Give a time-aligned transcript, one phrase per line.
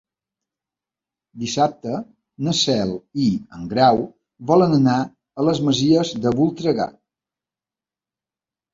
[1.43, 1.99] Dissabte
[2.47, 2.95] na Cel
[3.27, 4.03] i en Grau
[4.55, 4.99] volen anar
[5.45, 6.93] a les Masies de Voltregà.